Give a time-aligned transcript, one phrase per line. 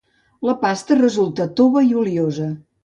[0.47, 2.51] La pasta resulta tova i oliosa.